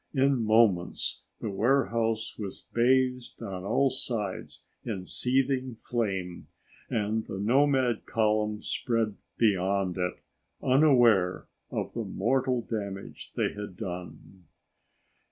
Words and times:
In 0.15 0.41
moments 0.43 1.21
the 1.41 1.51
warehouse 1.51 2.35
was 2.39 2.65
bathed 2.73 3.39
on 3.39 3.63
all 3.63 3.91
sides 3.91 4.63
in 4.83 5.05
seething 5.05 5.75
flame, 5.75 6.47
and 6.89 7.23
the 7.27 7.37
nomad 7.39 8.07
column 8.07 8.63
spread 8.63 9.17
beyond 9.37 9.99
it, 9.99 10.15
unaware 10.59 11.45
of 11.69 11.93
the 11.93 12.03
mortal 12.03 12.61
damage 12.63 13.31
they 13.35 13.53
had 13.53 13.77
done. 13.77 14.45